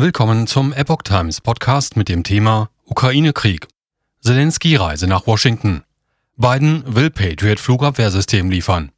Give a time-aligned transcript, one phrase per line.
[0.00, 3.66] Willkommen zum Epoch Times Podcast mit dem Thema Ukraine-Krieg.
[4.20, 5.82] Zelensky Reise nach Washington.
[6.36, 8.92] Biden will Patriot Flugabwehrsystem liefern.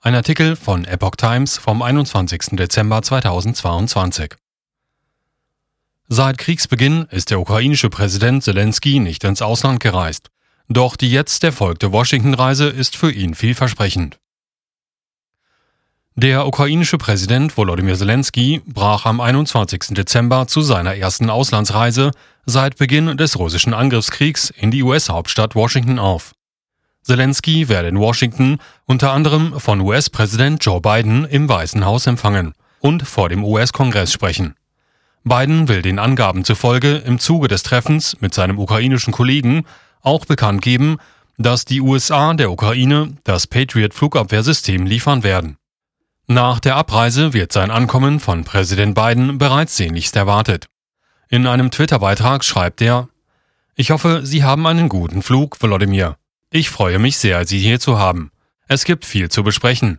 [0.00, 2.56] Ein Artikel von Epoch Times vom 21.
[2.56, 4.36] Dezember 2022.
[6.08, 10.30] Seit Kriegsbeginn ist der ukrainische Präsident Zelensky nicht ins Ausland gereist.
[10.70, 14.18] Doch die jetzt erfolgte Washington-Reise ist für ihn vielversprechend.
[16.22, 19.94] Der ukrainische Präsident Volodymyr Zelensky brach am 21.
[19.94, 22.10] Dezember zu seiner ersten Auslandsreise
[22.44, 26.32] seit Beginn des russischen Angriffskriegs in die US-Hauptstadt Washington auf.
[27.02, 33.08] Zelensky werde in Washington unter anderem von US-Präsident Joe Biden im Weißen Haus empfangen und
[33.08, 34.56] vor dem US-Kongress sprechen.
[35.24, 39.64] Biden will den Angaben zufolge im Zuge des Treffens mit seinem ukrainischen Kollegen
[40.02, 40.98] auch bekannt geben,
[41.38, 45.56] dass die USA der Ukraine das Patriot-Flugabwehrsystem liefern werden.
[46.32, 50.68] Nach der Abreise wird sein Ankommen von Präsident Biden bereits sehnlichst erwartet.
[51.28, 53.08] In einem Twitter-Beitrag schreibt er,
[53.74, 56.18] ich hoffe, Sie haben einen guten Flug, Volodymyr.
[56.52, 58.30] Ich freue mich sehr, Sie hier zu haben.
[58.68, 59.98] Es gibt viel zu besprechen.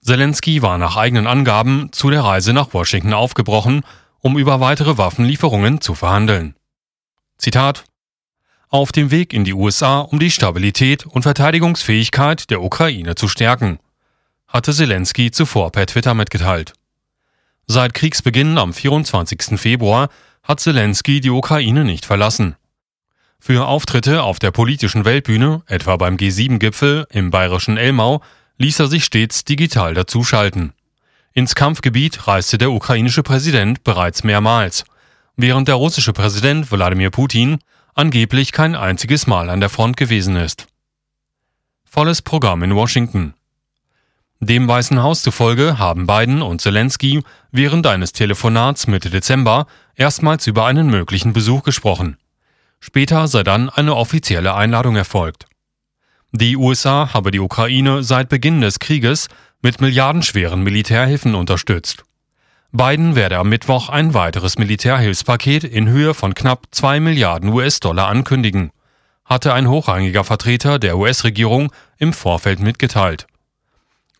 [0.00, 3.82] Zelensky war nach eigenen Angaben zu der Reise nach Washington aufgebrochen,
[4.18, 6.56] um über weitere Waffenlieferungen zu verhandeln.
[7.38, 7.84] Zitat
[8.68, 13.78] Auf dem Weg in die USA, um die Stabilität und Verteidigungsfähigkeit der Ukraine zu stärken
[14.54, 16.74] hatte Zelensky zuvor per Twitter mitgeteilt.
[17.66, 19.58] Seit Kriegsbeginn am 24.
[19.58, 20.10] Februar
[20.44, 22.54] hat Zelensky die Ukraine nicht verlassen.
[23.40, 28.22] Für Auftritte auf der politischen Weltbühne, etwa beim G7-Gipfel im bayerischen Elmau,
[28.58, 30.72] ließ er sich stets digital dazuschalten.
[31.32, 34.84] Ins Kampfgebiet reiste der ukrainische Präsident bereits mehrmals,
[35.36, 37.58] während der russische Präsident Wladimir Putin
[37.94, 40.68] angeblich kein einziges Mal an der Front gewesen ist.
[41.84, 43.34] Volles Programm in Washington.
[44.44, 50.66] Dem Weißen Haus zufolge haben Biden und Zelensky während eines Telefonats Mitte Dezember erstmals über
[50.66, 52.18] einen möglichen Besuch gesprochen.
[52.78, 55.46] Später sei dann eine offizielle Einladung erfolgt.
[56.32, 59.28] Die USA habe die Ukraine seit Beginn des Krieges
[59.62, 62.04] mit milliardenschweren Militärhilfen unterstützt.
[62.70, 68.72] Biden werde am Mittwoch ein weiteres Militärhilfspaket in Höhe von knapp 2 Milliarden US-Dollar ankündigen,
[69.24, 73.26] hatte ein hochrangiger Vertreter der US-Regierung im Vorfeld mitgeteilt.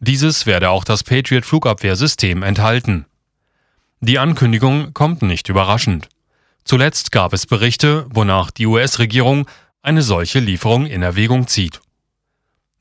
[0.06, 3.06] Dieses werde auch das Patriot Flugabwehrsystem enthalten.
[4.00, 6.10] Die Ankündigung kommt nicht überraschend.
[6.62, 9.48] Zuletzt gab es Berichte, wonach die US-Regierung
[9.80, 11.80] eine solche Lieferung in Erwägung zieht.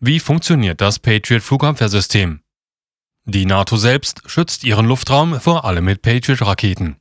[0.01, 2.41] Wie funktioniert das Patriot Flugabwehrsystem?
[3.23, 6.97] Die NATO selbst schützt ihren Luftraum vor allem mit Patriot-Raketen.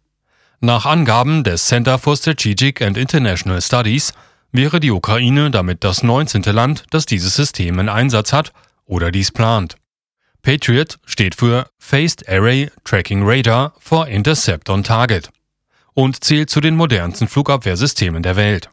[0.60, 4.12] Nach Angaben des Center for Strategic and International Studies
[4.52, 6.42] wäre die Ukraine damit das 19.
[6.44, 8.52] Land, das dieses System in Einsatz hat
[8.86, 9.81] oder dies plant.
[10.42, 15.30] Patriot steht für Phased Array Tracking Radar for Intercept on Target
[15.94, 18.68] und zählt zu den modernsten Flugabwehrsystemen der Welt.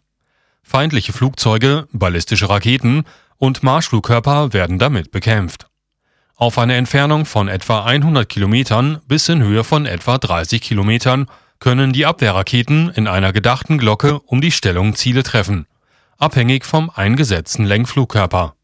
[0.63, 3.03] Feindliche Flugzeuge, ballistische Raketen
[3.37, 5.67] und Marschflugkörper werden damit bekämpft.
[6.35, 11.29] Auf eine Entfernung von etwa 100 Kilometern bis in Höhe von etwa 30 Kilometern
[11.59, 15.67] können die Abwehrraketen in einer gedachten Glocke um die Stellung Ziele treffen,
[16.17, 18.55] abhängig vom eingesetzten Lenkflugkörper.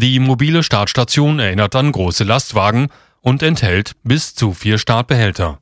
[0.00, 2.86] Die mobile Startstation erinnert an große Lastwagen
[3.20, 5.58] und enthält bis zu vier Startbehälter.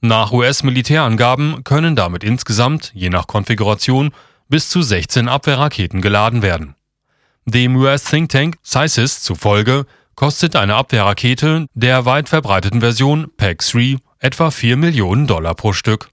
[0.00, 4.10] Nach US-Militärangaben können damit insgesamt, je nach Konfiguration,
[4.48, 6.74] bis zu 16 Abwehrraketen geladen werden.
[7.44, 14.76] Dem US-Think Tank CISIS zufolge kostet eine Abwehrrakete der weit verbreiteten Version PAC-3 etwa 4
[14.76, 16.10] Millionen Dollar pro Stück.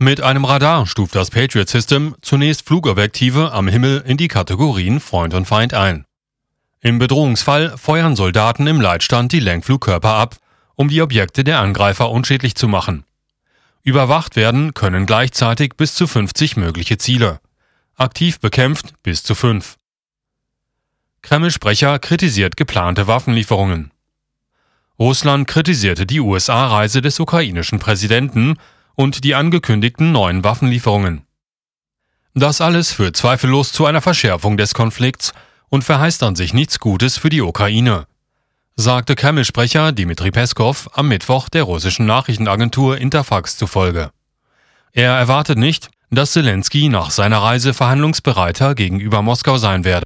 [0.00, 5.34] Mit einem Radar stuft das Patriot System zunächst Flugobjektive am Himmel in die Kategorien Freund
[5.34, 6.04] und Feind ein.
[6.82, 10.36] Im Bedrohungsfall feuern Soldaten im Leitstand die Lenkflugkörper ab,
[10.76, 13.04] um die Objekte der Angreifer unschädlich zu machen.
[13.82, 17.40] Überwacht werden können gleichzeitig bis zu 50 mögliche Ziele.
[17.96, 19.76] Aktiv bekämpft bis zu 5.
[21.20, 23.90] Kreml-Sprecher kritisiert geplante Waffenlieferungen.
[24.98, 28.56] Russland kritisierte die USA-Reise des ukrainischen Präsidenten
[28.94, 31.26] und die angekündigten neuen Waffenlieferungen.
[32.34, 35.34] Das alles führt zweifellos zu einer Verschärfung des Konflikts
[35.70, 38.06] und verheißt an sich nichts Gutes für die Ukraine,
[38.76, 44.10] sagte Kreml-Sprecher Dmitri Peskov am Mittwoch der russischen Nachrichtenagentur Interfax zufolge.
[44.92, 50.04] Er erwartet nicht, dass Zelensky nach seiner Reise verhandlungsbereiter gegenüber Moskau sein werde.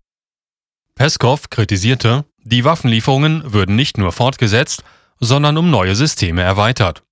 [0.95, 4.85] Peskov kritisierte, die Waffenlieferungen würden nicht nur fortgesetzt,
[5.19, 7.03] sondern um neue Systeme erweitert.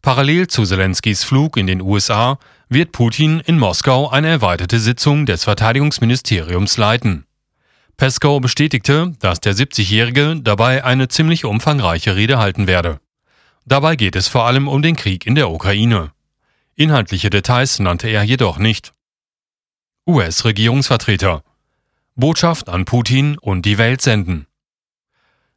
[0.00, 5.44] Parallel zu Zelenskys Flug in den USA wird Putin in Moskau eine erweiterte Sitzung des
[5.44, 7.24] Verteidigungsministeriums leiten.
[7.98, 13.00] Peskow bestätigte, dass der 70-Jährige dabei eine ziemlich umfangreiche Rede halten werde.
[13.66, 16.12] Dabei geht es vor allem um den Krieg in der Ukraine.
[16.76, 18.92] Inhaltliche Details nannte er jedoch nicht.
[20.06, 21.42] US-Regierungsvertreter
[22.14, 24.46] Botschaft an Putin und die Welt senden.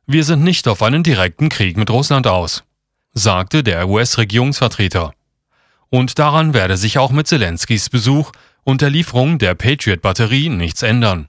[0.07, 2.63] Wir sind nicht auf einen direkten Krieg mit Russland aus,
[3.13, 5.13] sagte der US-Regierungsvertreter.
[5.89, 8.31] Und daran werde sich auch mit Zelenskys Besuch
[8.63, 11.27] und der Lieferung der Patriot-Batterie nichts ändern.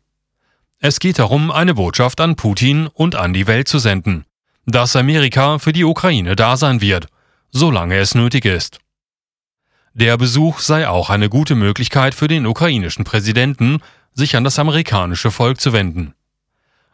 [0.84, 4.24] Es geht darum, eine Botschaft an Putin und an die Welt zu senden,
[4.66, 7.06] dass Amerika für die Ukraine da sein wird,
[7.52, 8.80] solange es nötig ist.
[9.94, 13.78] Der Besuch sei auch eine gute Möglichkeit für den ukrainischen Präsidenten,
[14.12, 16.14] sich an das amerikanische Volk zu wenden.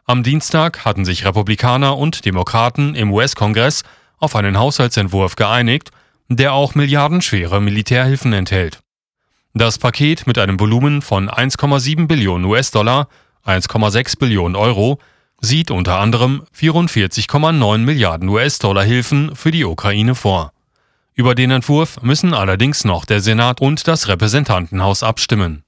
[0.05, 3.81] Am Dienstag hatten sich Republikaner und Demokraten im US-Kongress
[4.19, 5.89] auf einen Haushaltsentwurf geeinigt,
[6.27, 8.81] der auch milliardenschwere Militärhilfen enthält.
[9.55, 13.07] Das Paket mit einem Volumen von 1,7 Billionen US-Dollar,
[13.45, 14.99] 1,6 Billionen Euro,
[15.41, 20.51] sieht unter anderem 44,9 Milliarden US-Dollar Hilfen für die Ukraine vor.
[21.13, 25.63] Über den Entwurf müssen allerdings noch der Senat und das Repräsentantenhaus abstimmen.